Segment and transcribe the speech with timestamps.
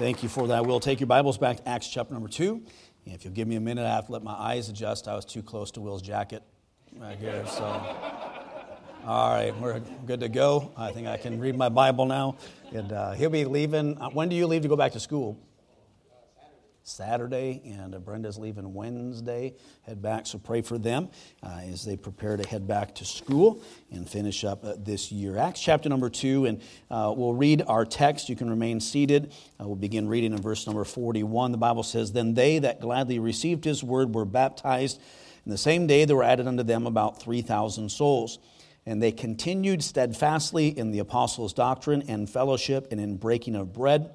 [0.00, 0.64] Thank you for that.
[0.64, 2.62] We'll take your Bibles back to Acts chapter number two.
[3.04, 5.06] And if you'll give me a minute, I have to let my eyes adjust.
[5.06, 6.42] I was too close to Will's jacket
[6.96, 7.44] right here.
[7.46, 7.64] So,
[9.04, 10.72] all right, we're good to go.
[10.74, 12.38] I think I can read my Bible now.
[12.72, 13.98] And uh, he'll be leaving.
[13.98, 15.36] Uh, when do you leave to go back to school?
[16.82, 19.54] Saturday, and Brenda's leaving Wednesday.
[19.82, 21.08] Head back, so pray for them
[21.42, 25.36] uh, as they prepare to head back to school and finish up uh, this year.
[25.36, 26.60] Acts chapter number two, and
[26.90, 28.28] uh, we'll read our text.
[28.28, 29.32] You can remain seated.
[29.60, 31.52] Uh, we'll begin reading in verse number 41.
[31.52, 35.00] The Bible says, Then they that gladly received his word were baptized.
[35.44, 38.38] And the same day there were added unto them about 3,000 souls.
[38.86, 44.10] And they continued steadfastly in the apostles' doctrine and fellowship, and in breaking of bread,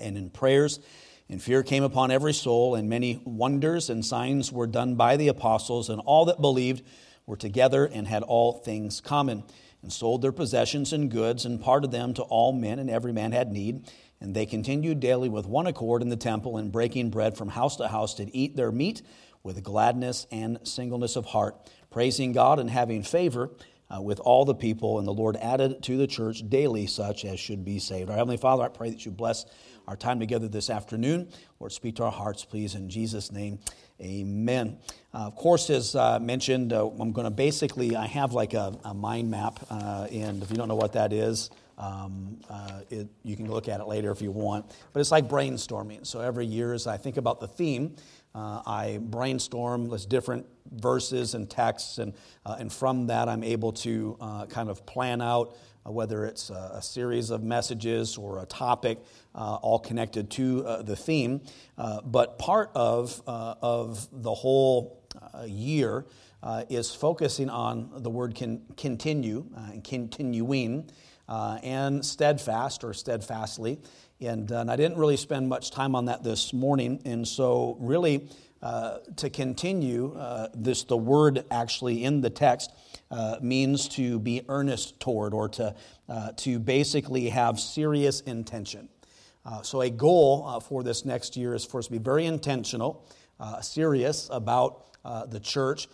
[0.00, 0.80] and in prayers.
[1.28, 5.28] And fear came upon every soul, and many wonders and signs were done by the
[5.28, 6.82] apostles, and all that believed
[7.26, 9.42] were together and had all things common,
[9.82, 13.32] and sold their possessions and goods, and parted them to all men, and every man
[13.32, 13.90] had need.
[14.20, 17.76] And they continued daily with one accord in the temple, and breaking bread from house
[17.76, 19.02] to house, did eat their meat
[19.42, 21.56] with gladness and singleness of heart,
[21.90, 23.50] praising God and having favor
[23.94, 24.98] uh, with all the people.
[24.98, 28.10] And the Lord added to the church daily such as should be saved.
[28.10, 29.44] Our Heavenly Father, I pray that you bless
[29.88, 31.28] our time together this afternoon.
[31.60, 33.58] Lord, speak to our hearts, please, in Jesus' name.
[34.00, 34.78] Amen.
[35.14, 38.76] Uh, of course, as uh, mentioned, uh, I'm going to basically, I have like a,
[38.84, 43.08] a mind map, uh, and if you don't know what that is, um, uh, it,
[43.22, 44.66] you can look at it later if you want.
[44.92, 46.06] But it's like brainstorming.
[46.06, 47.96] So every year, as I think about the theme,
[48.34, 52.12] uh, I brainstorm with different verses and texts, and,
[52.44, 54.18] and from that, I'm able to
[54.50, 55.56] kind of plan out
[55.90, 58.98] whether it's a, a, series of messages or a topic,
[59.34, 61.40] uh, all connected to uh, the theme.
[61.78, 65.02] Uh, but part of, uh, of the whole
[65.34, 66.04] uh, year
[66.68, 70.88] is focusing on the word can continue and continuing
[71.28, 73.80] and steadfast or steadfastly.
[74.20, 77.02] And, and, I didn't really spend much time on that this morning.
[77.04, 78.28] And so, really,
[78.62, 80.16] to continue,
[80.54, 82.70] this the word actually in the text
[83.10, 85.74] uh, means to be earnest toward or to,
[86.08, 88.88] uh, to basically have serious intention.
[89.44, 92.26] Uh, so, a goal uh, for this next year is for us to be very
[92.26, 93.06] intentional,
[93.38, 94.82] uh, serious about
[95.28, 95.86] the church.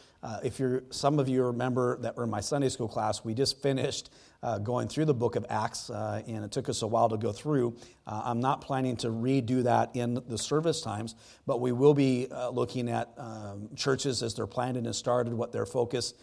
[0.43, 3.61] if you're, some of you remember that were in my Sunday school class, we just
[3.61, 4.09] finished
[4.43, 7.19] uh, going through the book of Acts, uh, and it took us a while to
[7.19, 7.77] go through.
[8.07, 11.15] Uh, I'm not planning to redo that in the service times,
[11.47, 15.67] but we will be looking at um, churches as they're planted and started, what their
[15.67, 16.15] focus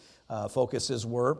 [0.49, 1.37] focuses were,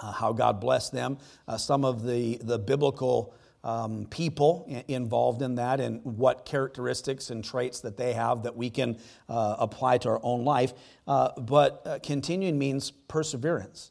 [0.00, 3.34] uh, how God blessed them, uh, some of the, the biblical
[3.64, 8.70] um, people involved in that, and what characteristics and traits that they have that we
[8.70, 10.72] can uh, apply to our own life.
[11.06, 13.90] Uh, but uh, continuing means perseverance.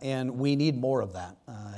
[0.00, 1.36] and we need more of that.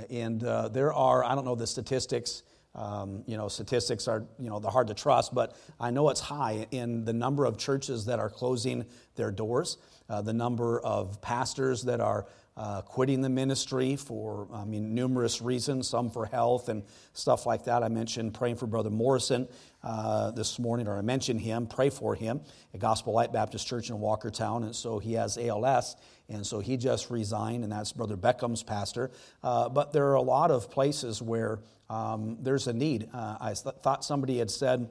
[0.09, 0.41] and
[0.73, 2.45] there are, I don't know the statistics,
[2.75, 6.21] um, you know, statistics are, you know, they're hard to trust, but I know it's
[6.21, 8.85] high in the number of churches that are closing
[9.17, 12.27] their doors uh, the number of pastors that are
[12.59, 16.83] uh, quitting the ministry for, I mean, numerous reasons, some for health and
[17.13, 17.85] stuff like that.
[17.85, 19.47] I mentioned praying for Brother Morrison
[19.85, 22.41] uh, this morning, or I mentioned him, pray for him
[22.75, 25.95] at Gospel Light Baptist Church in Walkertown, and so he has ALS,
[26.29, 29.13] and so he just resigned, and that's Brother Beckham's pastor.
[29.45, 33.09] Uh, but there are a lot of places where um, there's a need.
[33.15, 34.89] Uh, I th- thought somebody had said,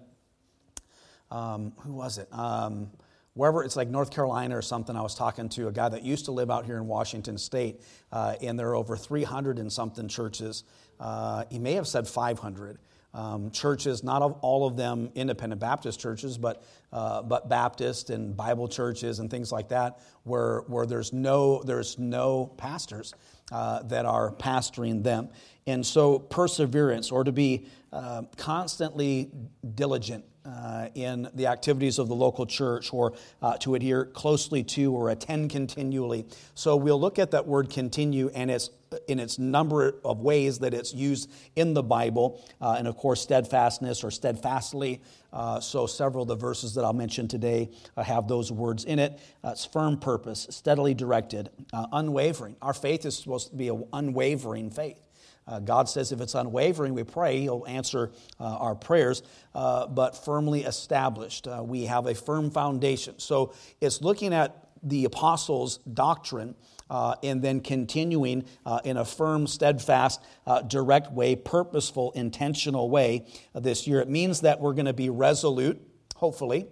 [1.29, 2.29] um, who was it?
[2.31, 2.91] Um,
[3.37, 4.95] wherever it's like North Carolina or something.
[4.95, 7.81] I was talking to a guy that used to live out here in Washington State,
[8.11, 10.63] uh, and there are over 300 and something churches.
[10.99, 12.79] Uh, he may have said 500.
[13.13, 18.67] Um, churches, not all of them independent Baptist churches, but, uh, but Baptist and Bible
[18.67, 23.13] churches and things like that, where, where there's, no, there's no pastors
[23.51, 25.29] uh, that are pastoring them.
[25.65, 29.31] And so, perseverance, or to be uh, constantly
[29.75, 34.93] diligent uh, in the activities of the local church or uh, to adhere closely to
[34.93, 36.25] or attend continually.
[36.55, 38.69] So we'll look at that word continue and its
[39.07, 43.21] in its number of ways that it's used in the Bible, uh, and of course,
[43.21, 45.01] steadfastness or steadfastly.
[45.33, 48.97] Uh, so, several of the verses that I'll mention today uh, have those words in
[48.99, 49.19] it.
[49.43, 52.55] Uh, it's firm purpose, steadily directed, unwavering.
[52.61, 55.06] Our faith is supposed to be an unwavering faith.
[55.47, 59.23] Uh, God says if it's unwavering, we pray, He'll answer uh, our prayers,
[59.55, 61.47] uh, but firmly established.
[61.47, 63.19] Uh, we have a firm foundation.
[63.19, 66.55] So it's looking at the apostles' doctrine.
[66.89, 70.21] Uh, and then continuing uh, in a firm, steadfast,
[70.67, 73.99] direct way, purposeful, intentional way this year.
[73.99, 75.81] It means that we're going to be resolute,
[76.15, 76.65] hopefully,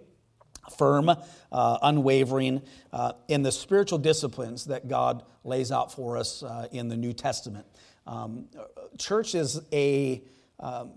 [0.70, 2.62] firm, uh, unwavering
[2.92, 7.12] uh, in the spiritual disciplines that God lays out for us uh, in the New
[7.12, 7.66] Testament.
[8.06, 8.46] Um,
[8.98, 10.22] church is a,
[10.60, 10.92] um,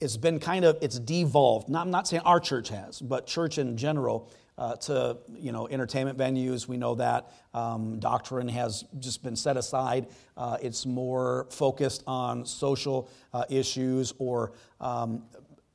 [0.00, 1.68] it's been kind of it's devolved.
[1.68, 4.30] Not, I'm not saying our church has, but church in general
[4.60, 6.68] uh, to you know entertainment venues.
[6.68, 10.08] We know that um, doctrine has just been set aside.
[10.36, 15.24] Uh, it's more focused on social uh, issues or um,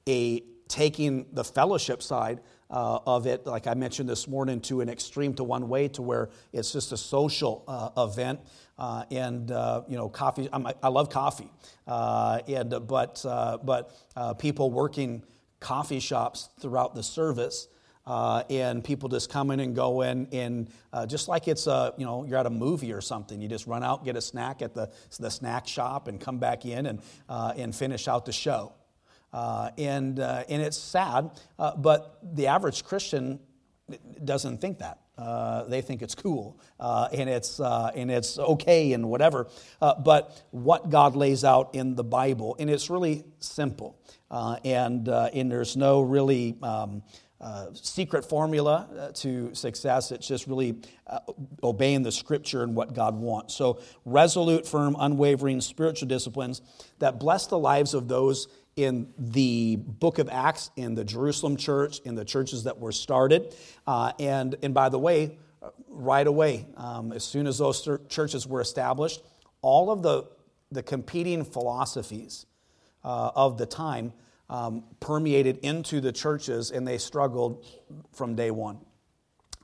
[0.08, 2.40] a taking the fellowship side
[2.70, 6.02] uh, of it, like I mentioned this morning, to an extreme to one way to
[6.02, 8.40] where it's just a social uh, event.
[8.78, 10.50] Uh, and uh, you know, coffee.
[10.52, 11.50] I'm, i love coffee,
[11.88, 15.24] uh, and but uh, but people working
[15.60, 17.68] coffee shops throughout the service.
[18.08, 21.92] Uh, and people just come in and go in, and uh, just like it's a,
[21.98, 24.62] you know, you're at a movie or something, you just run out, get a snack
[24.62, 28.32] at the, the snack shop, and come back in and, uh, and finish out the
[28.32, 28.74] show.
[29.34, 33.40] and, and it's sad, but the average Christian
[34.24, 35.00] doesn't think that.
[35.18, 39.48] Uh, they think it's cool uh, and, it's, uh, and it's okay and whatever.
[39.82, 43.98] Uh, but what God lays out in the Bible, and it's really simple.
[44.30, 47.02] Uh, and, and there's no really um,
[47.74, 50.12] secret formula to success.
[50.12, 50.76] It's just really
[51.64, 53.54] obeying the scripture and what God wants.
[53.54, 56.62] So, resolute, firm, unwavering spiritual disciplines
[57.00, 62.00] that bless the lives of those in the book of Acts, in the Jerusalem church,
[62.00, 63.56] in the churches that were started.
[63.88, 65.38] Uh, and, and by the way,
[65.88, 69.22] right away, um, as soon as those churches were established,
[69.62, 70.26] all of the,
[70.72, 72.46] the competing philosophies
[73.04, 74.12] uh, of the time
[74.50, 77.66] um, permeated into the churches and they struggled
[78.12, 78.80] from day one.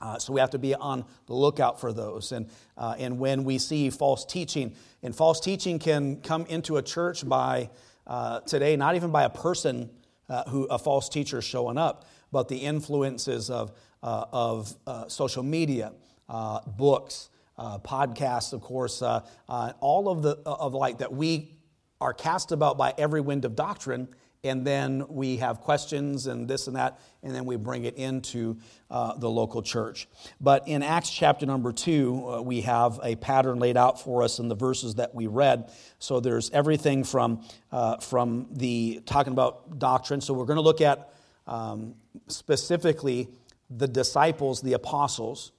[0.00, 2.32] Uh, so we have to be on the lookout for those.
[2.32, 6.82] And, uh, and when we see false teaching, and false teaching can come into a
[6.82, 7.70] church by
[8.06, 9.90] uh, today, not even by a person
[10.28, 13.72] uh, who a false teacher is showing up, but the influences of,
[14.02, 15.92] uh, of uh, social media,
[16.28, 17.28] uh, books,
[17.58, 21.54] podcasts, of course, all of the of like that we
[22.00, 24.08] are cast about by every wind of doctrine
[24.44, 28.56] and then we have questions and this and that, and then we bring it into
[28.90, 30.08] uh, the local church.
[30.40, 34.40] But in Acts chapter number two, uh, we have a pattern laid out for us
[34.40, 35.70] in the verses that we read.
[36.00, 40.20] So there's everything from, uh, from the talking about doctrine.
[40.20, 41.14] So we're going to look at
[41.46, 41.94] um,
[42.26, 43.28] specifically
[43.70, 45.52] the disciples, the apostles,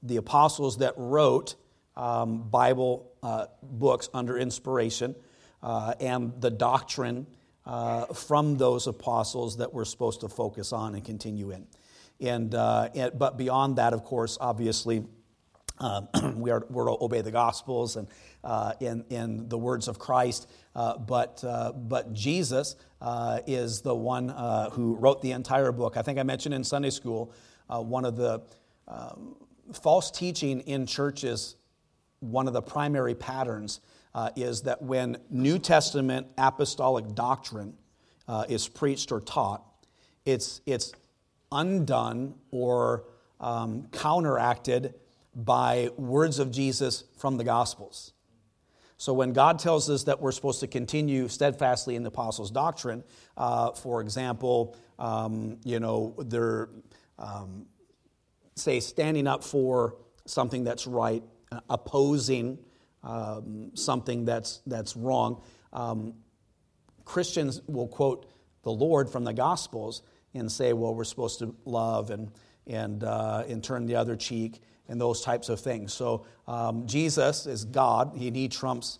[0.00, 1.56] the apostles that wrote
[1.96, 5.16] um, Bible uh, books under inspiration,
[5.60, 7.26] uh, and the doctrine
[7.68, 11.66] uh, from those apostles that we're supposed to focus on and continue in.
[12.18, 15.04] And, uh, and but beyond that, of course, obviously,
[15.78, 16.00] uh,
[16.34, 18.08] we are we're to obey the Gospels and
[18.42, 20.50] uh, in, in the words of Christ.
[20.74, 21.44] Uh, but,
[21.76, 22.76] but Jesus
[23.46, 24.30] is the one
[24.72, 25.98] who wrote the entire book.
[25.98, 27.34] I think I mentioned in Sunday school
[27.66, 28.40] one of the
[28.86, 29.36] um,
[29.74, 31.56] false teaching in churches,
[32.20, 33.80] one of the primary patterns
[34.18, 37.74] uh, is that when New Testament apostolic doctrine
[38.26, 39.62] uh, is preached or taught,
[40.24, 40.92] it's, it's
[41.52, 43.04] undone or
[43.38, 44.94] um, counteracted
[45.36, 48.12] by words of Jesus from the Gospels.
[48.96, 53.04] So when God tells us that we're supposed to continue steadfastly in the apostles' doctrine,
[53.36, 56.70] uh, for example, um, you know, they're,
[57.20, 57.66] um,
[58.56, 59.94] say, standing up for
[60.26, 61.22] something that's right,
[61.52, 62.58] uh, opposing
[63.02, 65.42] um, something that's, that's wrong.
[65.72, 66.14] Um,
[67.04, 68.30] Christians will quote
[68.62, 70.02] the Lord from the Gospels
[70.34, 72.30] and say, well, we're supposed to love and,
[72.66, 75.92] and, uh, and turn the other cheek and those types of things.
[75.92, 78.98] So um, Jesus is God, he, trumps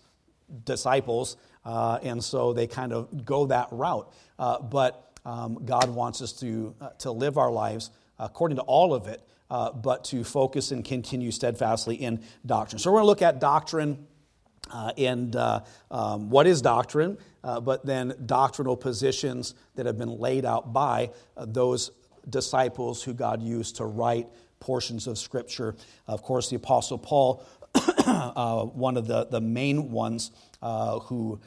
[0.65, 4.11] disciples, uh, and so they kind of go that route.
[4.37, 8.93] Uh, but um, God wants us to, uh, to live our lives according to all
[8.93, 12.79] of it, uh, but to focus and continue steadfastly in doctrine.
[12.79, 14.07] So we're going to look at doctrine.
[14.71, 20.19] Uh, and uh, um, what is doctrine, uh, but then doctrinal positions that have been
[20.19, 21.89] laid out by uh, those
[22.29, 24.27] disciples who God used to write
[24.59, 25.75] portions of Scripture.
[26.05, 30.29] Of course, the Apostle Paul, uh, one of the, the main ones
[30.61, 31.39] who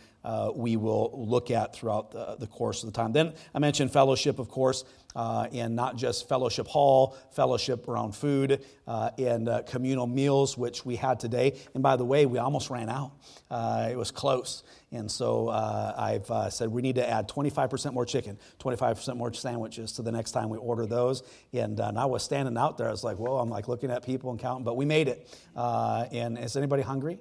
[0.57, 3.13] we will look at throughout the, the course of the time.
[3.13, 8.65] Then I mentioned fellowship, of course uh, and not just fellowship hall, fellowship around food,
[8.87, 11.59] uh, and uh, communal meals, which we had today.
[11.75, 13.13] And by the way, we almost ran out.
[13.51, 14.63] Uh, it was close.
[14.91, 19.33] And so uh, I've uh, said we need to add 25% more chicken, 25% more
[19.33, 21.23] sandwiches to the next time we order those.
[21.53, 22.89] And, and I was standing out there.
[22.89, 25.29] I was like, whoa, I'm like looking at people and counting, but we made it.
[25.57, 27.19] and is anybody hungry?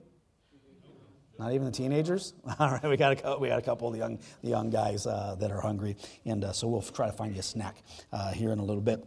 [1.39, 2.33] Not even the teenagers?
[2.59, 5.07] All right, we got a, we got a couple of the young, the young guys
[5.07, 5.97] uh, that are hungry.
[6.25, 7.77] And uh, so we'll try to find you a snack
[8.11, 9.03] uh, here in a little bit.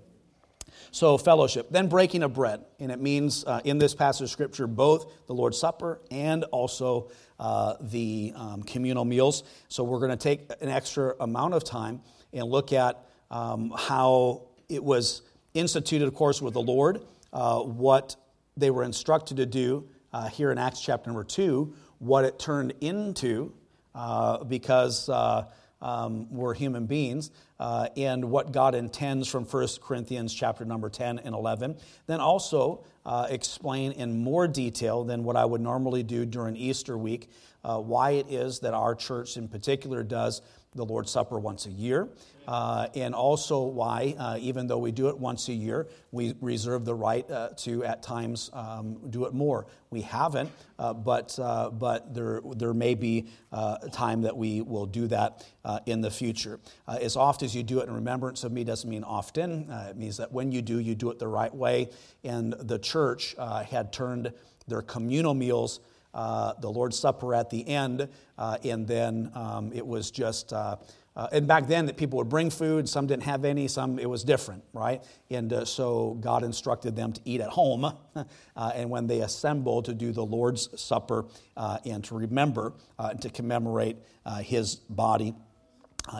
[0.90, 1.70] So, fellowship.
[1.70, 2.64] Then, breaking of bread.
[2.78, 7.10] And it means uh, in this passage of Scripture both the Lord's Supper and also
[7.38, 9.44] uh, the um, communal meals.
[9.68, 12.00] So, we're going to take an extra amount of time
[12.32, 15.22] and look at um, how it was
[15.54, 18.16] instituted, of course, with the Lord, uh, what
[18.56, 19.88] they were instructed to do
[20.30, 23.52] here in Acts chapter number 2, what it turned into,
[23.94, 25.46] uh, because uh,
[25.80, 31.20] um, we're human beings, uh, and what God intends from 1 Corinthians chapter number 10
[31.20, 31.76] and 11.
[32.06, 36.96] Then also uh, explain in more detail than what I would normally do during Easter
[36.96, 37.28] week
[37.64, 40.42] uh, why it is that our church in particular does
[40.74, 42.08] the Lord's Supper once a year,
[42.46, 46.84] uh, and also why, uh, even though we do it once a year, we reserve
[46.84, 49.66] the right uh, to at times um, do it more.
[49.90, 54.60] We haven't, uh, but, uh, but there, there may be uh, a time that we
[54.60, 55.46] will do that
[55.86, 56.60] in the future.
[56.86, 59.70] as often as you do it in remembrance of me doesn't mean often.
[59.70, 61.88] it means that when you do, you do it the right way.
[62.24, 64.32] And the church had turned
[64.66, 65.80] their communal meals
[66.14, 70.52] uh, the Lord's Supper at the end, uh, and then um, it was just.
[70.52, 70.76] Uh,
[71.16, 72.88] uh, and back then, that people would bring food.
[72.88, 73.68] Some didn't have any.
[73.68, 75.00] Some it was different, right?
[75.30, 77.92] And uh, so God instructed them to eat at home,
[78.56, 83.96] and when they assembled to do the Lord's Supper and to remember and to commemorate
[84.40, 85.34] His body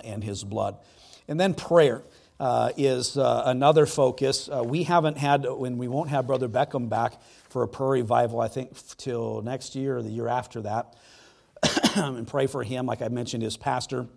[0.04, 0.76] and His blood,
[1.28, 2.02] and then prayer.
[2.40, 4.48] Uh, is uh, another focus.
[4.48, 7.14] Uh, we haven't had, and we won't have Brother Beckham back
[7.54, 10.96] for a prayer revival, I think, till next year or the year after that.
[11.94, 14.08] and pray for him, like I mentioned, his pastor.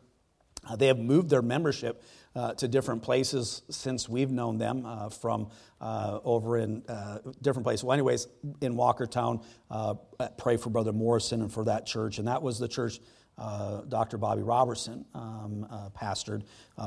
[0.67, 2.01] Uh, they have moved their membership
[2.35, 7.63] uh, to different places since we've known them uh, from uh, over in uh, different
[7.63, 7.83] places.
[7.83, 8.25] Well, anyways,
[8.61, 9.93] in Walkertown, uh,
[10.39, 12.17] pray for Brother Morrison and for that church.
[12.17, 12.99] And that was the church
[13.37, 14.17] Dr.
[14.17, 16.41] Bobby Roberson um, pastored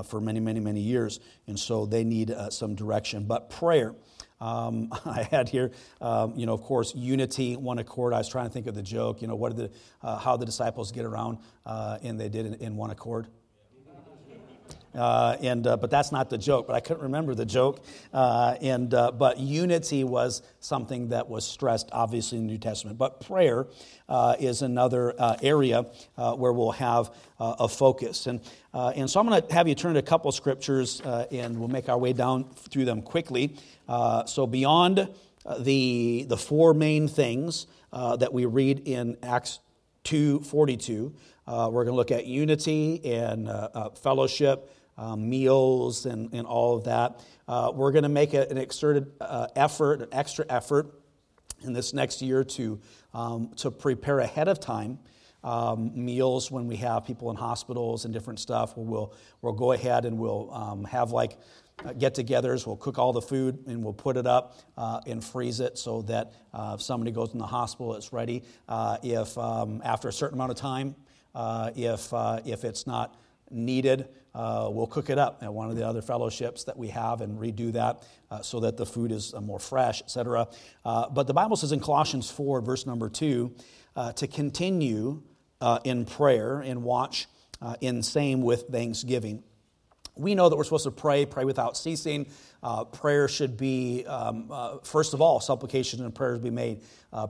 [0.05, 1.21] for many, many, many years.
[1.47, 3.27] And so they need some direction.
[3.27, 3.95] But prayer.
[4.41, 8.15] Um, I had here, um, you know, of course, unity, one accord.
[8.15, 10.37] I was trying to think of the joke, you know, what did the, uh, how
[10.37, 13.27] the disciples get around, uh, and they did in, in one accord.
[14.95, 16.67] Uh, and uh, but that's not the joke.
[16.67, 17.85] But I couldn't remember the joke.
[18.13, 22.99] Uh, and uh, but unity was something that was stressed, obviously, in the New Testament.
[22.99, 23.67] But prayer
[24.09, 28.27] uh, is another uh, area where we'll have a focus.
[28.27, 28.41] And
[28.73, 31.89] and so I'm going to have you turn to a couple scriptures, and we'll make
[31.89, 33.57] our way down through them quickly.
[34.27, 35.09] so beyond
[35.59, 39.61] the the four main things that we read in Acts
[40.05, 41.13] 2:42,
[41.47, 43.49] we're going to look at unity and
[43.97, 44.69] fellowship
[45.01, 47.25] um, meals and, and all of that.
[47.49, 50.95] Uh, we're going to make a, an exerted uh, effort, an extra effort
[51.65, 52.79] in this next year to,
[53.15, 54.99] um, to prepare ahead of time
[55.43, 58.75] um, meals when we have people in hospitals and different stuff.
[58.77, 61.39] We'll, we'll go ahead and we'll um, have like
[61.83, 62.67] uh, get togethers.
[62.67, 66.03] We'll cook all the food and we'll put it up uh, and freeze it so
[66.03, 68.43] that uh, if somebody goes in the hospital, it's ready.
[68.69, 70.95] Uh, if um, after a certain amount of time,
[71.75, 72.13] if,
[72.45, 73.17] if it's not
[73.51, 77.21] needed, uh, we'll cook it up at one of the other fellowships that we have
[77.21, 80.47] and redo that uh, so that the food is uh, more fresh, etc.
[80.85, 83.53] Uh, but the Bible says in Colossians 4, verse number 2,
[83.97, 85.23] uh, to continue
[85.61, 87.27] uh, in prayer and watch
[87.83, 89.43] in same with thanksgiving.
[90.17, 92.27] We know that we're supposed to pray, pray without ceasing.
[92.93, 94.51] prayer should be, um,
[94.83, 96.81] first of all, supplication and prayers be made.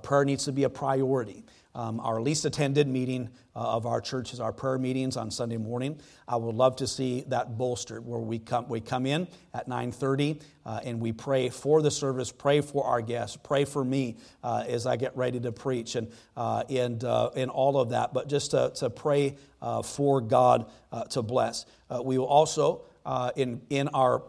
[0.05, 1.45] prayer needs to be a priority.
[1.75, 5.57] Um, our least attended meeting uh, of our church is our prayer meetings on Sunday
[5.57, 6.00] morning.
[6.27, 10.41] I would love to see that bolstered, where we come we come in at 9:30
[10.67, 14.65] uh, and we pray for the service, pray for our guests, pray for me uh,
[14.67, 18.12] as I get ready to preach, and uh, and uh, and all of that.
[18.12, 20.71] But just to, to pray uh, for God
[21.11, 21.67] to bless.
[22.03, 22.83] we will also
[23.37, 24.23] in in our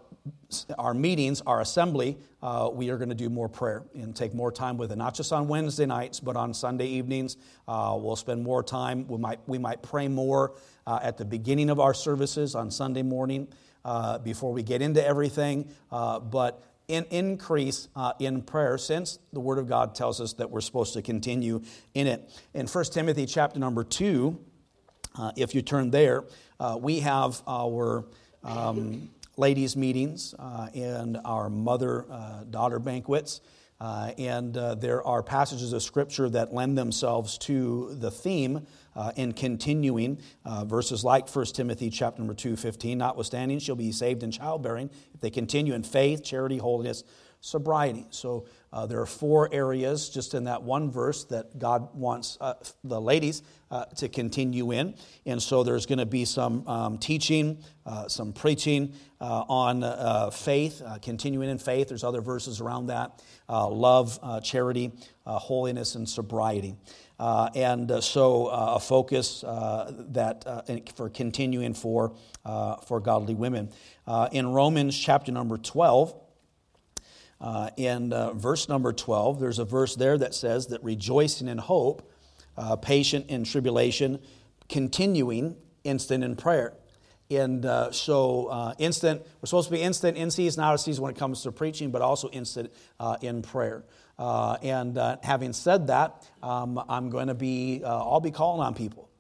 [0.78, 4.52] our meetings, our assembly, uh, we are going to do more prayer and take more
[4.52, 4.98] time with it.
[4.98, 7.38] Not just on Wednesday nights, but on Sunday evenings.
[7.68, 9.08] Uh, we'll spend more time.
[9.08, 10.54] We might, we might pray more
[10.86, 13.48] uh, at the beginning of our services on Sunday morning
[13.86, 15.70] uh, before we get into everything.
[15.92, 20.52] Uh, but in increase uh, in prayer since the Word of God tells us that
[20.52, 21.62] we're supposed to continue
[21.94, 22.30] in it.
[22.54, 24.38] In 1 Timothy chapter number 2,
[25.38, 26.26] if you turn there,
[26.80, 28.06] we have our.
[28.44, 29.10] Um,
[29.42, 33.42] ladies' meetings uh, and our mother uh, daughter banquets.
[33.80, 38.68] Uh, and uh, there are passages of Scripture that lend themselves to the theme
[39.16, 40.20] in continuing
[40.66, 43.00] verses like 1 Timothy chapter number 2, 15.
[43.00, 47.04] Notwithstanding, she'll be saved in childbearing if they continue in faith, charity, holiness,
[47.42, 48.06] sobriety.
[48.12, 52.54] So uh, there are four areas just in that one verse that God wants uh,
[52.84, 54.96] the ladies uh, to continue in.
[55.26, 60.30] And so there's going to be some um, teaching, uh, some preaching uh, on uh,
[60.30, 61.90] faith, continuing in faith.
[61.90, 64.92] There's other verses around that love, charity,
[65.26, 66.76] holiness, and sobriety.
[67.20, 72.16] and so a focus that for continuing for,
[72.86, 73.70] for godly women.
[74.32, 76.21] in Romans chapter number 12,
[77.42, 81.58] uh, in uh, verse number 12, there's a verse there that says that rejoicing in
[81.58, 82.08] hope,
[82.56, 84.20] uh, patient in tribulation,
[84.70, 86.74] continuing, instant in prayer.
[87.32, 91.02] And uh, so, uh, instant, we're supposed to be instant in season, out of season
[91.02, 93.86] when it comes to preaching, but also instant uh, in prayer.
[94.20, 99.11] and having said that, um, I'm going to be, I'll be calling on people.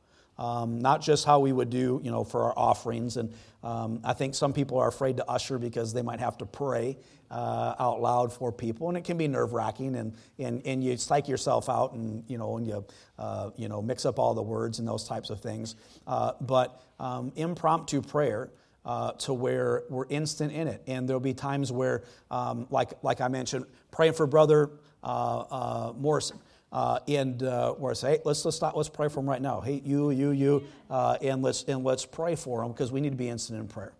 [0.41, 3.15] Um, not just how we would do, you know, for our offerings.
[3.17, 3.31] And
[3.61, 6.97] um, I think some people are afraid to usher because they might have to pray
[7.29, 10.97] uh, out loud for people, and it can be nerve wracking, and, and, and you
[10.97, 12.83] psych yourself out, and you know, and you
[13.19, 15.75] uh, you know mix up all the words and those types of things.
[16.07, 18.49] Uh, but um, impromptu prayer.
[18.83, 23.21] Uh, to where we're instant in it, and there'll be times where, um, like like
[23.21, 24.71] I mentioned, praying for Brother
[25.03, 26.39] uh, uh, Morrison.
[26.71, 29.59] Uh, and uh, where I say, hey, let's let's let's pray for him right now.
[29.59, 33.09] Hey, you, you, you, uh, and let's and let's pray for him because we need
[33.09, 33.93] to be instant in prayer.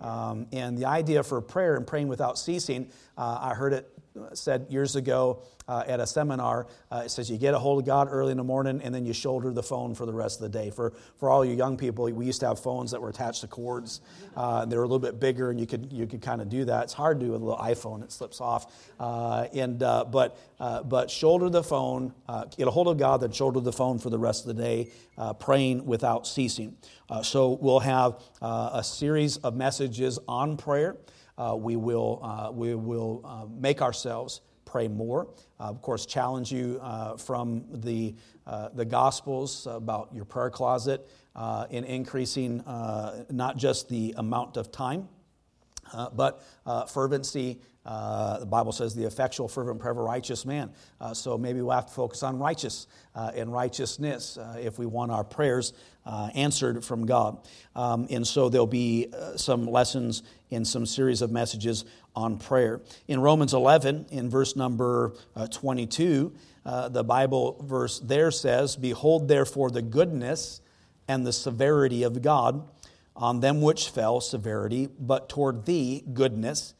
[0.00, 3.97] Um, and the idea for prayer and praying without ceasing, uh, I heard it
[4.34, 6.66] said years ago uh, at a seminar.
[6.90, 9.04] Uh, it says you get a hold of God early in the morning and then
[9.04, 10.70] you shoulder the phone for the rest of the day.
[10.70, 13.46] For, for all you young people, we used to have phones that were attached to
[13.46, 14.00] cords.
[14.36, 16.64] Uh, they were a little bit bigger and you could, you could kind of do
[16.64, 16.84] that.
[16.84, 18.72] It's hard to do with a little iPhone, it slips off.
[18.98, 22.14] Uh, and, uh, but, uh, but shoulder the phone,
[22.56, 24.90] get a hold of God, then shoulder the phone for the rest of the day,
[25.38, 26.76] praying without ceasing.
[27.22, 30.96] so we'll have a series of messages on prayer
[31.38, 35.28] uh, we will, uh, we will uh, make ourselves pray more.
[35.58, 38.14] Uh, of course, challenge you uh, from the,
[38.46, 41.08] uh, the Gospels about your prayer closet
[41.70, 42.62] in increasing
[43.30, 45.08] not just the amount of time,
[46.14, 46.42] but
[46.90, 50.70] fervency uh, the Bible says the effectual, fervent prayer of a righteous man.
[51.00, 55.10] Uh, so maybe we'll have to focus on righteous uh, and righteousness if we want
[55.10, 55.72] our prayers
[56.34, 57.38] answered from God.
[57.74, 61.84] Um, and so there'll be some lessons in some series of messages
[62.16, 62.80] on prayer.
[63.06, 65.14] In Romans 11, in verse number
[65.50, 66.32] 22,
[66.90, 70.60] the Bible verse there says, Behold, therefore, the goodness
[71.06, 72.68] and the severity of God.
[73.16, 76.74] On them which fell, severity, but toward thee, goodness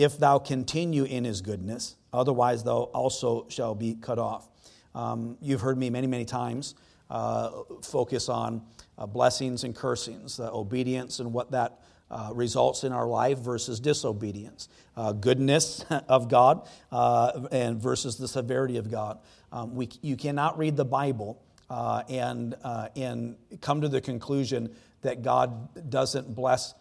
[0.00, 4.48] if thou continue in his goodness, otherwise thou also shall be cut off.
[4.94, 6.74] Um, you've heard me many, many times
[7.10, 7.50] uh,
[7.82, 8.62] focus on
[8.96, 11.80] uh, blessings and cursings, uh, obedience and what that
[12.10, 18.28] uh, results in our life versus disobedience, uh, goodness of God uh, and versus the
[18.28, 19.18] severity of God.
[19.52, 22.56] Um, we, you cannot read the Bible and,
[22.96, 26.74] and come to the conclusion that God doesn't bless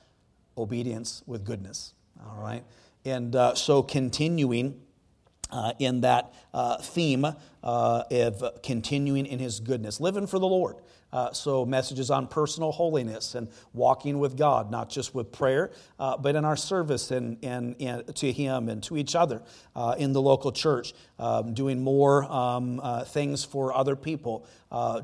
[0.57, 1.93] obedience with goodness.
[2.27, 2.63] All right?
[3.05, 4.81] And uh, so, continuing
[5.51, 7.25] uh, in that uh, theme
[7.63, 10.75] uh, of continuing in his goodness, living for the Lord.
[11.11, 16.17] Uh, so, messages on personal holiness and walking with God, not just with prayer, uh,
[16.17, 19.41] but in our service and, and, and, to Him and to each other
[19.97, 24.45] in the local church, um, doing more um, things for other people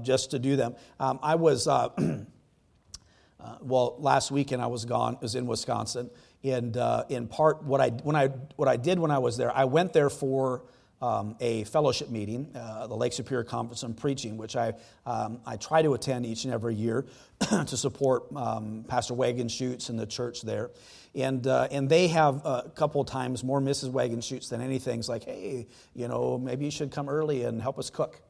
[0.02, 0.76] just to do them.
[1.00, 1.68] Um, I was,
[3.62, 6.10] well, last weekend I was gone, was in Wisconsin,
[6.46, 9.56] and uh, in part what I, when I, what I did when I was there,
[9.56, 10.64] I went there for
[11.02, 14.74] um, a fellowship meeting, uh, the Lake Superior Conference on Preaching, which I,
[15.06, 17.06] um, I try to attend each and every year
[17.40, 20.72] to support um, Pastor Wagenschutz and the church there.
[21.14, 23.92] And, uh, and they have a couple times more Mrs.
[23.92, 25.00] Wagenschutz than anything.
[25.00, 28.22] It's like, hey, you know, maybe you should come early and help us cook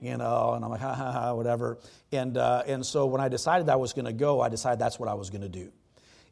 [0.00, 1.78] you know, and I'm like, ha ha ha, whatever.
[2.12, 4.98] And, uh, and so when I decided I was going to go, I decided that's
[4.98, 5.72] what I was going to do.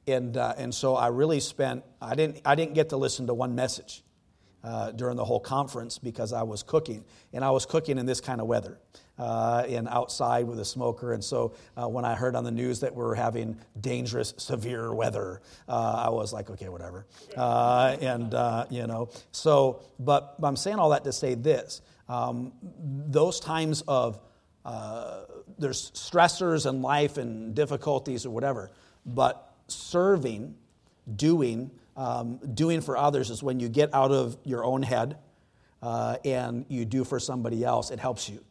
[0.07, 3.35] And, uh, and so I really spent, I didn't, I didn't get to listen to
[3.35, 4.03] one message
[4.65, 7.05] uh, during the whole conference because I was cooking.
[7.35, 8.79] And I was cooking in this kind of weather
[9.19, 11.13] uh, and outside with a smoker.
[11.13, 14.95] And so uh, when I heard on the news that we are having dangerous, severe
[14.95, 17.05] weather, uh, I was like, okay, whatever.
[17.37, 18.33] Uh, and,
[18.73, 23.83] you know, so, but, but, I'm saying all that to say this um, those times
[23.87, 24.19] of,
[25.59, 28.71] there's stressors in life and difficulties or whatever,
[29.05, 30.55] but serving,
[31.17, 35.19] doing, um, doing for others is when you get out of your own head
[35.83, 38.45] uh, and you do for somebody else, it helps you.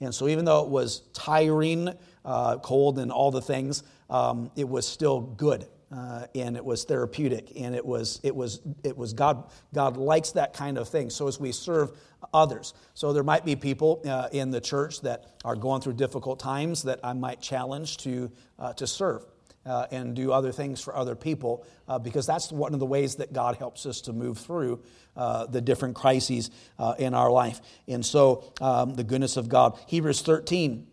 [0.00, 1.90] And so, even though it was tiring,
[2.24, 5.66] uh, cold, and all the things, um, it was still good.
[5.92, 9.50] uh, and it was therapeutic, and it was it was it was God.
[9.72, 11.10] God likes that kind of thing.
[11.10, 11.92] So as we serve
[12.34, 16.40] others, so there might be people uh, in the church that are going through difficult
[16.40, 19.24] times that I might challenge to uh, to serve.
[19.66, 23.16] Uh, and do other things for other people uh, because that's one of the ways
[23.16, 24.80] that God helps us to move through
[25.16, 27.60] uh, the different crises uh, in our life.
[27.88, 29.76] And so, um, the goodness of God.
[29.88, 30.86] Hebrews 13,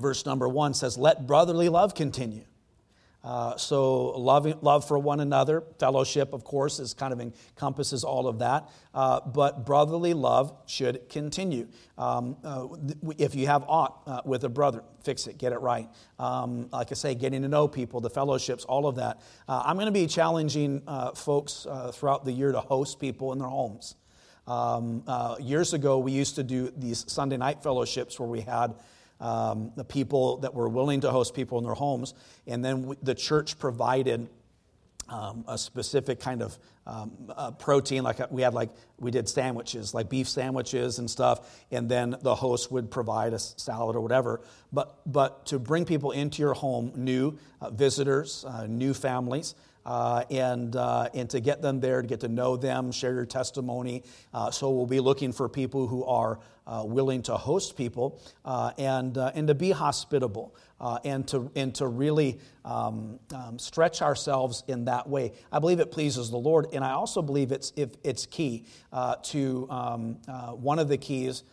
[0.00, 2.44] verse number 1 says, Let brotherly love continue.
[3.26, 8.28] Uh, so love, love for one another, fellowship, of course, is kind of encompasses all
[8.28, 8.70] of that.
[8.94, 11.66] Uh, but brotherly love should continue.
[11.98, 12.68] Um, uh,
[13.18, 15.88] if you have aught uh, with a brother, fix it, get it right.
[16.20, 19.20] Um, like I say, getting to know people, the fellowships, all of that.
[19.48, 20.82] Uh, I'm going to be challenging
[21.16, 23.96] folks throughout the year to host people in their homes.
[24.46, 25.02] Um,
[25.40, 28.76] years ago, we used to do these Sunday night fellowships where we had
[29.20, 32.14] um, the people that were willing to host people in their homes.
[32.46, 34.28] And then the church provided
[35.08, 39.94] um, a specific kind of um, uh, protein, like we had like we did sandwiches,
[39.94, 44.40] like beef sandwiches and stuff, and then the host would provide a salad or whatever.
[44.72, 49.54] But but to bring people into your home, new uh, visitors, uh, new families,
[49.86, 53.24] uh, and, uh, and to get them there, to get to know them, share your
[53.24, 54.02] testimony.
[54.34, 58.72] Uh, so we'll be looking for people who are uh, willing to host people uh,
[58.78, 60.54] and, uh, and to be hospitable
[61.04, 65.32] and, to, and to really um, um, stretch ourselves in that way.
[65.52, 68.64] I believe it pleases the Lord, and I also believe it's, if, it's key
[69.22, 70.14] to um,
[70.60, 71.44] one of the keys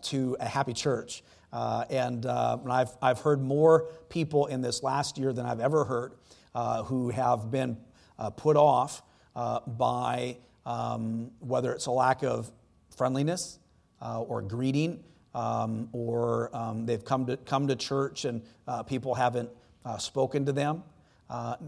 [0.00, 1.22] to a happy church.
[1.52, 6.14] and I've, I've heard more people in this last year than I've ever heard
[6.54, 7.76] uh, who have been
[8.18, 9.02] uh, put off
[9.34, 10.36] uh, by
[10.66, 12.50] um, whether it's a lack of
[12.96, 13.58] friendliness
[14.00, 15.02] uh, or greeting,
[15.34, 19.50] um, or um, they've come to, come to church and uh, people haven't
[19.98, 20.84] spoken to them.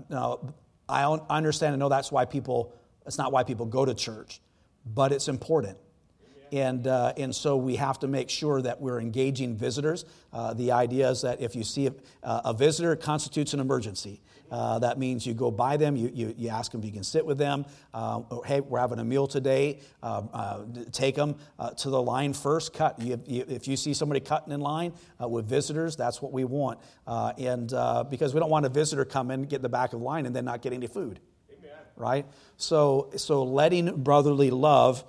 [0.09, 0.55] now,
[0.89, 2.73] I understand and know that's why people,
[3.07, 4.41] it's not why people go to church,
[4.87, 5.79] but it's important.
[6.53, 10.05] And, uh, and so we have to make sure that we're engaging visitors.
[10.33, 11.93] Uh, the idea is that if you see a,
[12.23, 14.21] a visitor, constitutes an emergency.
[14.55, 17.03] Uh, that means you go by them, you, you, you, ask them if you can
[17.03, 17.67] sit with them.
[17.93, 19.81] Uh, hey, we're having a meal today.
[20.01, 20.61] Uh, uh
[20.93, 22.73] take them uh, to the line first.
[22.73, 23.01] Cut.
[23.01, 26.79] You, if you see somebody cutting in line uh, with visitors, that's what we want.
[27.05, 27.71] and
[28.09, 30.25] because we don't want a visitor come in, get in the back of the line,
[30.25, 31.19] and then not get any food.
[31.51, 31.73] Amen.
[31.97, 32.27] Right?
[32.57, 35.03] So, so letting brotherly love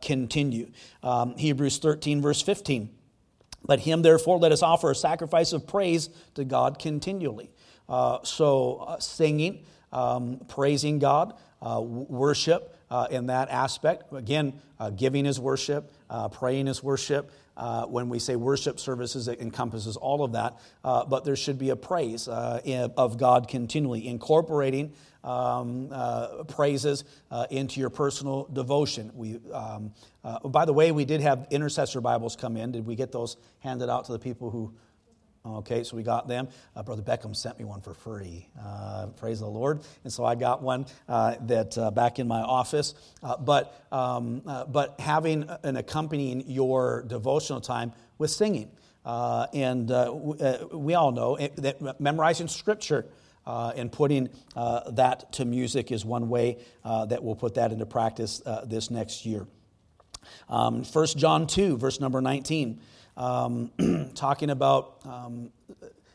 [0.00, 0.70] continue.
[1.02, 2.88] Um, Hebrews 13, verse 15.
[3.66, 7.50] Let him, therefore, let us offer a sacrifice of praise to God continually.
[7.90, 14.12] Uh, so, uh, singing, um, praising God, uh, worship uh, in that aspect.
[14.12, 15.92] Again, uh, giving is worship,
[16.30, 17.32] praying is worship.
[17.88, 20.56] when we say worship services, it encompasses all of that.
[20.82, 25.92] but there should be a praise of God continually, incorporating um,
[26.48, 27.04] praises
[27.50, 29.10] into your personal devotion.
[29.14, 29.92] We, um,
[30.44, 32.72] by the way, we did have intercessor Bibles come in.
[32.72, 34.72] Did we get those handed out to the people who?
[35.44, 36.48] Okay, so we got them.
[36.76, 38.46] Uh, Brother Beckham sent me one for free.
[38.62, 39.80] Uh, praise the Lord.
[40.04, 42.92] And so I got one uh, that uh, back in my office.
[43.22, 48.70] Uh, but, um, uh, but having an accompanying your devotional time with singing.
[49.06, 49.88] and
[50.72, 53.06] we all know that memorizing scripture
[53.46, 58.90] and putting that to music is one way that we'll put that into practice this
[58.90, 59.46] next year.
[60.50, 62.78] Um, 1 John 2, verse number 19
[63.20, 65.50] um, talking about um,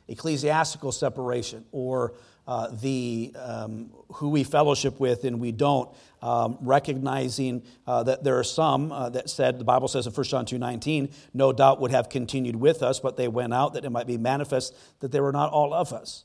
[0.08, 2.14] ecclesiastical separation or
[2.48, 5.90] uh, the um, who we fellowship with and we don't,
[6.22, 10.24] um, recognizing uh, that there are some uh, that said the Bible says in 1
[10.26, 13.86] John two nineteen, no doubt would have continued with us, but they went out that
[13.86, 16.24] it might be manifest that they were not all of us.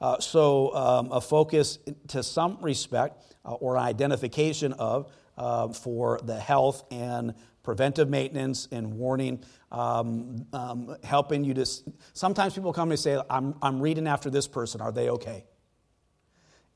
[0.00, 6.38] Uh, so um, a focus to some respect uh, or identification of uh, for the
[6.38, 7.34] health and
[7.68, 11.66] preventive maintenance and warning, um, um, helping you to.
[12.14, 14.80] Sometimes people come and say, I'm, I'm reading after this person.
[14.80, 15.44] Are they okay?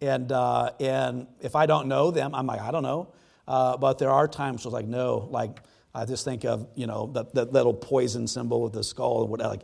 [0.03, 3.15] And, uh, and if I don't know them, I'm like, I don't know.
[3.49, 5.61] Uh, but there are times where, it's like, no, like,
[5.95, 9.41] I just think of, you know, that, little poison symbol with the skull, and what,
[9.41, 9.63] like,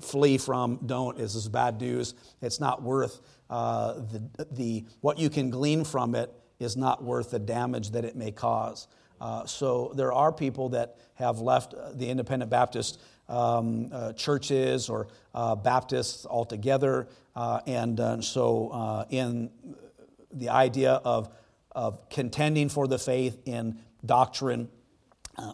[0.00, 2.14] flee from, don't, is this bad news.
[2.40, 7.32] It's not worth uh, the, the, what you can glean from it is not worth
[7.32, 8.88] the damage that it may cause.
[9.20, 15.08] Uh, so there are people that have left the independent Baptist um, uh, churches or
[15.34, 17.08] uh, Baptists altogether.
[17.36, 19.50] Uh, and uh, so, uh, in
[20.32, 21.28] the idea of,
[21.72, 24.68] of contending for the faith in doctrine,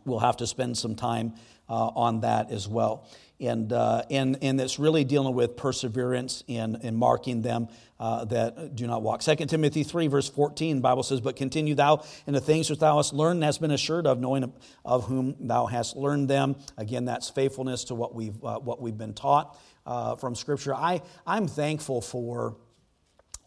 [0.04, 1.34] we'll have to spend some time
[1.68, 3.06] uh, on that as well.
[3.40, 7.68] And, uh, and, and it's really dealing with perseverance and, and marking them
[7.98, 9.22] uh, that do not walk.
[9.22, 12.96] 2 Timothy 3, verse 14, Bible says, But continue thou in the things which thou
[12.98, 14.52] hast learned and hast been assured of, knowing
[14.84, 16.56] of whom thou hast learned them.
[16.76, 20.74] Again, that's faithfulness to what we've, uh, what we've been taught uh, from Scripture.
[20.74, 22.56] I, I'm thankful for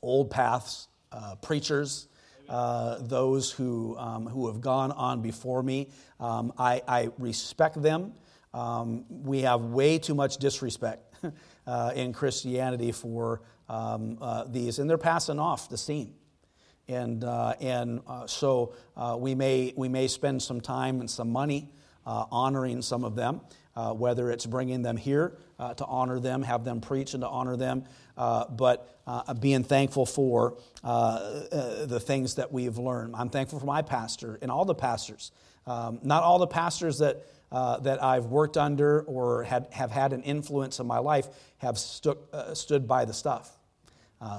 [0.02, 2.08] old paths, uh, preachers,
[2.50, 5.90] uh, those who, um, who have gone on before me.
[6.20, 8.14] Um, I, I, respect them.
[8.54, 11.14] Um, we have way too much disrespect
[11.68, 16.14] uh, in Christianity for um, uh, these, and they're passing off the scene.
[16.88, 18.74] And, uh, and uh, so
[19.18, 21.70] we, may, we may spend some time and some money
[22.06, 23.42] honoring some of them,
[23.76, 27.84] whether it's bringing them here to honor them, have them preach and to honor them,
[28.18, 33.16] uh, but uh, being thankful for uh, uh, the things that we've learned.
[33.16, 35.32] I'm thankful for my pastor and all the pastors.
[35.66, 40.14] Um, not all the pastors that, uh, that I've worked under or had, have had
[40.14, 42.18] an influence in my life have stu-
[42.54, 43.58] stood by the stuff.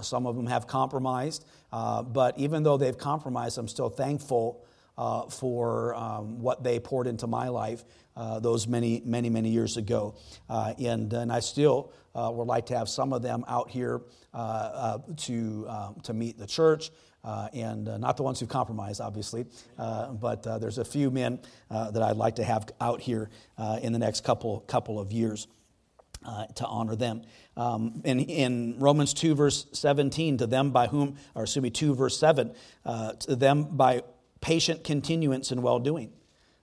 [0.03, 4.65] some of them have compromised, but even though they've compromised, I'm still thankful
[4.99, 7.85] uh, for um, what they poured into my life
[8.17, 10.17] uh, those many, many, many years ago.
[10.51, 14.03] Uh, and, and I still uh, would like to have some of them out here
[14.35, 16.91] uh, uh, to, um, to meet the church.
[17.25, 22.37] And not the ones who've compromised, obviously, but there's a few men that I'd like
[22.37, 23.31] to have out here
[23.83, 25.47] in the next couple, couple of years.
[26.27, 27.23] Uh, to honor them.
[27.57, 31.95] Um, in, in, Romans 2, verse 17, to them by whom, or excuse me, 2,
[31.95, 32.53] verse 7,
[32.85, 34.03] uh, to them by
[34.41, 36.13] patient continuance in well doing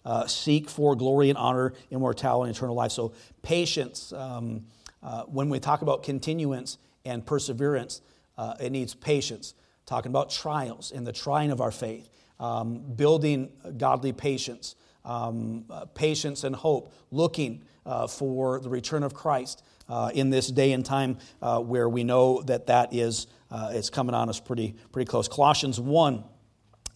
[0.05, 2.91] uh, seek for glory and honor, immortality, and eternal life.
[2.91, 4.65] So, patience, um,
[5.01, 8.01] uh, when we talk about continuance and perseverance,
[8.37, 9.55] uh, it needs patience.
[9.85, 15.85] Talking about trials and the trying of our faith, um, building godly patience, um, uh,
[15.85, 20.85] patience and hope, looking uh, for the return of Christ uh, in this day and
[20.85, 25.27] time where we know that that is it's coming on us pretty, pretty close.
[25.27, 26.23] Colossians 1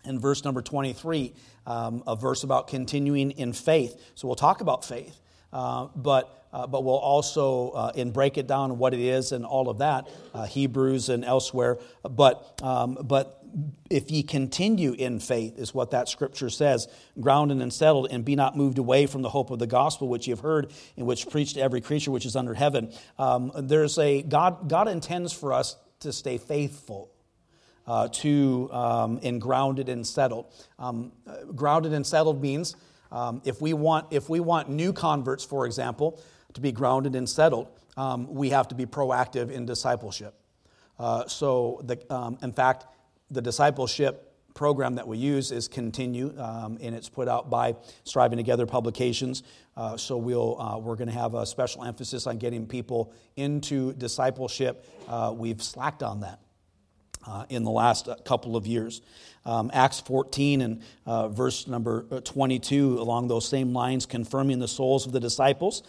[0.06, 1.34] and verse number 23
[1.70, 4.12] um, a verse about continuing in faith.
[4.16, 5.22] So we'll talk about faith,
[5.54, 9.70] uh, but, uh, but we'll also uh, break it down what it is and all
[9.70, 11.78] of that, uh, Hebrews and elsewhere.
[12.04, 13.44] But, um, but
[13.90, 16.88] if ye continue in faith, is what that scripture says,
[17.20, 20.28] grounded and settled, and be not moved away from the hope of the gospel which
[20.28, 22.92] ye have heard, and which preached to every creature which is under heaven.
[23.18, 24.70] Um, there's a God.
[24.70, 27.12] God intends for us to stay faithful
[27.90, 30.46] uh, to um, and grounded and settled.
[30.78, 32.76] Um, uh, grounded and settled means
[33.12, 36.22] um, if, we want, if we want new converts, for example,
[36.54, 40.34] to be grounded and settled, um, we have to be proactive in discipleship.
[40.98, 42.86] Uh, so, the, um, in fact,
[43.32, 48.38] the discipleship program that we use is Continue, um, and it's put out by Striving
[48.38, 49.44] Together Publications.
[49.78, 53.94] Uh, so we'll, uh, we're going to have a special emphasis on getting people into
[53.94, 54.86] discipleship.
[55.08, 56.40] Uh, we've slacked on that
[57.26, 59.02] uh, in the last uh, couple of years.
[59.46, 64.68] Um, Acts 14 and uh, verse number uh, 22, along those same lines, confirming the
[64.68, 65.84] souls of the disciples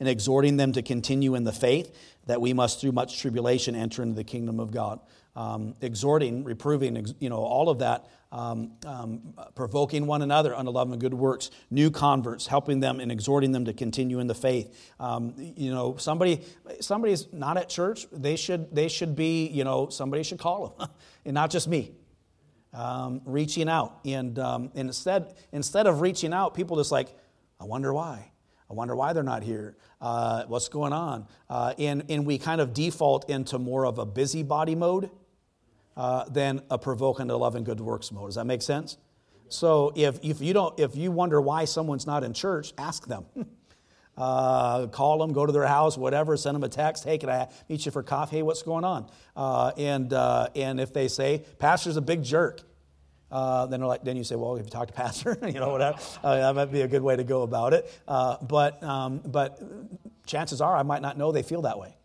[0.00, 1.94] and exhorting them to continue in the faith,
[2.26, 5.00] that we must through much tribulation enter into the kingdom of God.
[5.36, 10.90] Um, exhorting, reproving, you know, all of that um, um, provoking one another unto love
[10.90, 14.92] and good works, new converts, helping them and exhorting them to continue in the faith.
[14.98, 16.42] Um, you know, somebody
[16.80, 19.46] somebody's not at church, they should they should be.
[19.46, 20.88] You know, somebody should call them,
[21.24, 21.92] and not just me.
[22.72, 27.16] Um, reaching out, and, um, and instead instead of reaching out, people just like,
[27.60, 28.32] I wonder why.
[28.70, 29.76] I wonder why they're not here.
[30.00, 31.26] Uh, what's going on?
[31.50, 35.10] Uh, and, and we kind of default into more of a busybody mode
[35.96, 38.28] uh, than a provoking to love and good works mode.
[38.28, 38.96] Does that make sense?
[39.48, 43.26] So if, if, you don't, if you wonder why someone's not in church, ask them.
[44.16, 47.04] uh, call them, go to their house, whatever, send them a text.
[47.04, 48.36] Hey, can I meet you for coffee?
[48.36, 49.10] Hey, what's going on?
[49.36, 52.62] Uh, and, uh, and if they say, Pastor's a big jerk,
[53.30, 55.98] uh, then, like, then you say, well, if you talk to pastor, you know, whatever,
[56.22, 57.90] uh, that might be a good way to go about it.
[58.06, 59.60] Uh, but, um, but
[60.26, 61.96] chances are I might not know they feel that way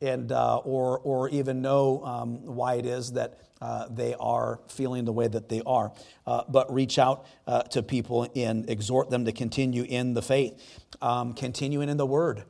[0.00, 5.04] and, uh, or, or even know um, why it is that uh, they are feeling
[5.04, 5.92] the way that they are.
[6.26, 10.86] Uh, but reach out uh, to people and exhort them to continue in the faith.
[11.00, 12.44] Um, continuing in the Word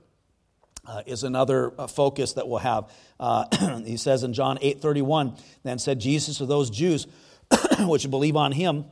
[0.86, 2.90] uh, is another uh, focus that we'll have.
[3.86, 7.06] he says in John 8:31, then said Jesus to those Jews
[7.86, 8.84] which believe on him,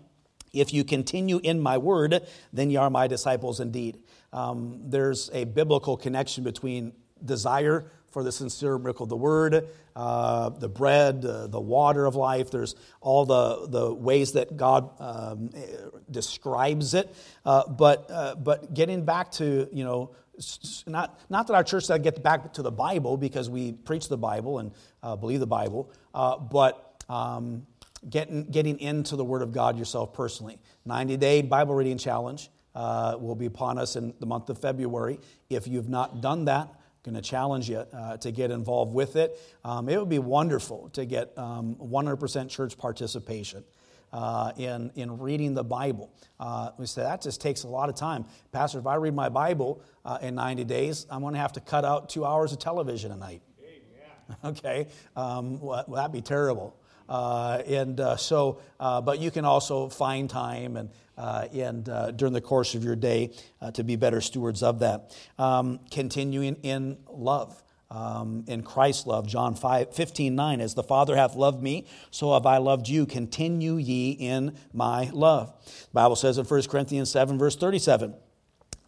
[0.52, 3.98] if you continue in my word, then you are my disciples indeed.
[4.32, 6.92] Um, there's a biblical connection between
[7.24, 12.14] desire for the sincere miracle of the word, uh, the bread, uh, the water of
[12.14, 12.50] life.
[12.50, 15.50] There's all the, the ways that God um,
[16.08, 17.12] describes it.
[17.44, 20.14] Uh, but, uh, but getting back to, you know,
[20.86, 24.16] not, not that our church said get back to the Bible because we preach the
[24.16, 27.66] Bible and uh, believe the Bible, uh, but um,
[28.08, 30.58] getting, getting into the Word of God yourself personally.
[30.84, 35.20] 90 day Bible reading challenge uh, will be upon us in the month of February.
[35.48, 36.68] If you've not done that,
[37.04, 39.38] going to challenge you uh, to get involved with it.
[39.62, 43.64] Um, it would be wonderful to get um, 100% church participation.
[44.12, 46.08] Uh, in, in reading the Bible.
[46.38, 48.24] Uh, we said that just takes a lot of time.
[48.52, 51.60] Pastor, if I read my Bible uh, in 90 days, I'm going to have to
[51.60, 53.42] cut out two hours of television a night.
[54.44, 54.86] Okay?
[55.16, 56.76] Um, well, that'd be terrible.
[57.08, 62.10] Uh, and uh, so, uh, but you can also find time and, uh, and uh,
[62.10, 65.16] during the course of your day uh, to be better stewards of that.
[65.38, 67.60] Um, continuing in love.
[67.90, 72.32] Um, in Christ's love, John 5, 15, 9, as the Father hath loved me, so
[72.32, 73.06] have I loved you.
[73.06, 75.54] Continue ye in my love.
[75.64, 78.14] The Bible says in 1 Corinthians 7, verse 37,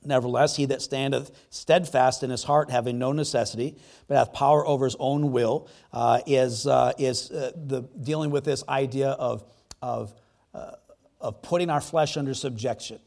[0.06, 4.84] Nevertheless, he that standeth steadfast in his heart, having no necessity, but hath power over
[4.84, 9.44] his own will, uh, is, uh, is uh, the, dealing with this idea of,
[9.82, 10.14] of,
[10.54, 10.72] uh,
[11.20, 13.00] of putting our flesh under subjection.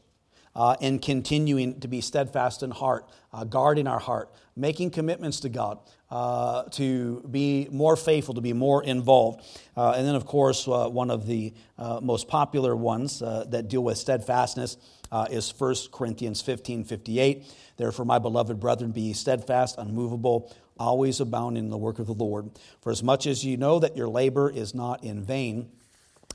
[0.52, 5.48] Uh, and continuing to be steadfast in heart, uh, guarding our heart, making commitments to
[5.48, 5.78] God,
[6.10, 9.44] to be more faithful, to be more involved.
[9.76, 11.52] and then, of course, one of the
[12.00, 14.76] most popular ones that deal with steadfastness
[15.12, 17.44] uh, is 1 Corinthians 15 58.
[17.76, 22.50] Therefore, my beloved brethren, be steadfast, unmovable, always abounding in the work of the Lord.
[22.80, 25.70] For as much as you know that your labor is not in vain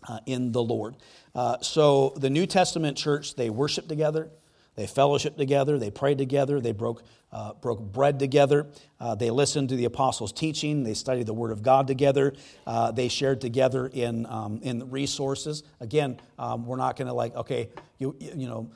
[0.08, 0.96] uh, in the Lord.
[1.34, 4.30] Uh, so the New Testament church, they worship together.
[4.76, 7.02] They fellowship together, they prayed together, they broke,
[7.36, 8.65] uh, broke bread together,
[9.02, 12.34] uh, they listened to the apostles' teaching, they studied the Word of God together,
[12.65, 15.63] uh, they shared together in, um, in resources.
[15.82, 18.71] Again, um, we're not going to like, okay, you, you know,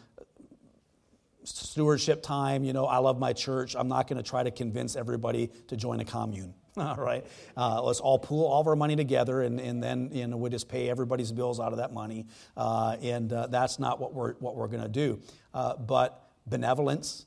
[1.45, 3.77] stewardship time, you know, I love my church.
[3.79, 6.53] I'm not going to try to convince everybody to join a commune.
[6.77, 7.25] All right.
[7.55, 10.49] Uh, let's all pool all of our money together and, and then you know, we
[10.49, 12.27] just pay everybody's bills out of that money.
[12.55, 15.19] Uh, and uh, that's not what we're, what we're going to do.
[15.53, 17.25] Uh, but benevolence,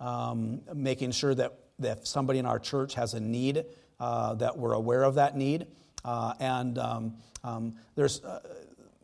[0.00, 3.64] um, making sure that, that if somebody in our church has a need,
[4.00, 5.66] uh, that we're aware of that need.
[6.04, 8.20] Uh, and um, um, there's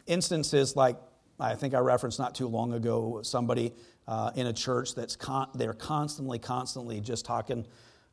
[0.06, 0.96] instances like
[1.40, 3.72] I think I referenced not too long ago somebody
[4.36, 7.66] in a church that's con- they're constantly, constantly just talking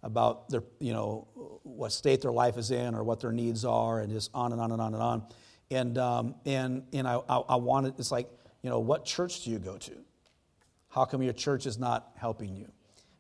[0.04, 1.28] about their, you know,
[1.64, 4.62] what state their life is in or what their needs are, and just on and
[4.62, 5.24] on and on and on.
[5.72, 8.30] And um, and and I, I, I wanted it's like,
[8.62, 9.92] you know, what church do you go to?
[10.90, 12.72] How come your church is not helping you?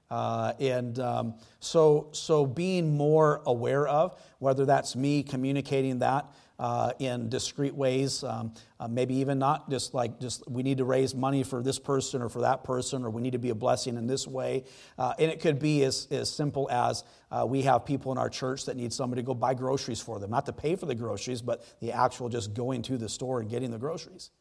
[0.09, 6.25] Uh, and um, so, so being more aware of whether that's me communicating that
[6.57, 8.23] uh, in discreet ways.
[8.23, 11.79] Um, uh, maybe even not just like just we need to raise money for this
[11.79, 14.65] person or for that person, or we need to be a blessing in this way.
[14.97, 18.29] Uh, and it could be as, as simple as uh, we have people in our
[18.29, 20.95] church that need somebody to go buy groceries for them, not to pay for the
[20.95, 24.31] groceries, but the actual just going to the store and getting the groceries.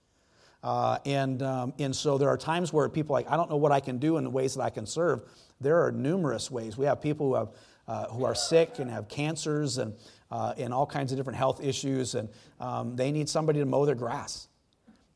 [0.62, 3.72] Uh, and, um, and so there are times where people like, I don't know what
[3.72, 5.22] I can do in the ways that I can serve.
[5.60, 6.76] There are numerous ways.
[6.76, 7.48] We have people who, have,
[7.86, 9.94] uh, who are sick and have cancers and
[10.30, 12.28] uh, and all kinds of different health issues, and
[12.60, 14.48] um, they need somebody to mow their grass,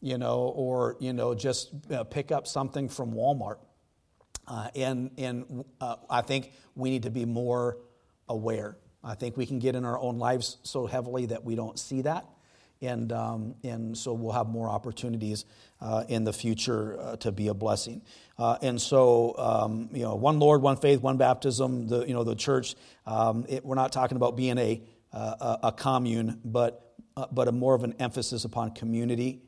[0.00, 3.58] you know, or you know, just uh, pick up something from Walmart.
[4.46, 7.78] Uh, and and uh, I think we need to be more
[8.28, 8.76] aware.
[9.04, 12.02] I think we can get in our own lives so heavily that we don't see
[12.02, 12.24] that.
[12.82, 15.44] And, um, and so we'll have more opportunities
[15.80, 18.02] uh, in the future uh, to be a blessing.
[18.38, 22.24] Uh, and so, um, you know, one Lord, one faith, one baptism, the, you know,
[22.24, 22.74] the church,
[23.06, 27.48] um, it, we're not talking about being a, uh, a, a, commune, but, uh, but
[27.48, 29.42] a more of an emphasis upon community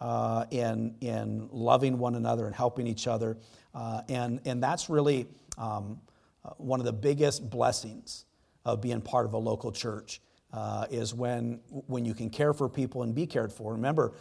[0.00, 3.36] uh, in, in loving one another and helping each other.
[3.74, 5.26] Uh, and, and that's really
[5.58, 6.00] um,
[6.44, 8.24] uh, one of the biggest blessings
[8.64, 10.20] of being part of a local church.
[10.52, 13.72] Uh, is when, when you can care for people and be cared for.
[13.72, 14.14] Remember,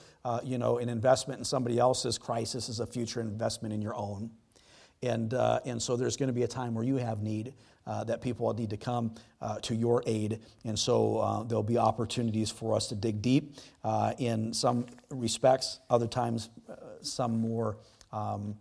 [0.43, 4.29] you know, an investment in somebody else's crisis is a future investment in your own.
[5.01, 7.53] And, uh, and so there's going to be a time where you have need
[7.87, 10.41] uh, that people need to come uh, to your aid.
[10.65, 15.79] And so uh, there'll be opportunities for us to dig deep uh, in some respects,
[15.89, 17.77] other times, uh, some more
[18.11, 18.55] um,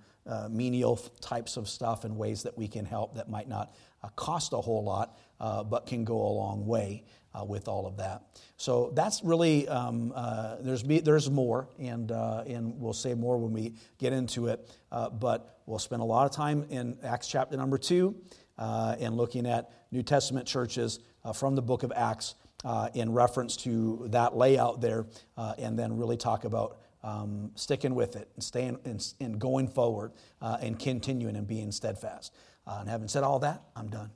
[0.50, 3.74] menial types of stuff and ways that we can help that might not
[4.14, 7.02] cost a whole lot, but can go a long way.
[7.34, 8.22] Uh, with all of that.
[8.56, 13.52] So that's really, um, uh, there's, there's more, and, uh, and we'll say more when
[13.52, 14.66] we get into it.
[14.90, 18.16] but we'll spend a lot of time in Acts chapter number two,
[18.56, 23.12] uh, and looking at New Testament churches uh, from the book of Acts uh, in
[23.12, 25.06] reference to that layout there,
[25.36, 29.68] uh, and then really talk about um, sticking with it and staying and, and going
[29.68, 30.12] forward
[30.42, 32.34] uh, and continuing and being steadfast.
[32.66, 34.10] Uh, and having said all that, I'm done.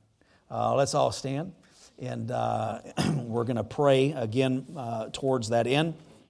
[0.51, 1.53] Uh, let's all stand,
[1.99, 2.81] and uh,
[3.17, 5.95] we're going to pray again uh, towards that end.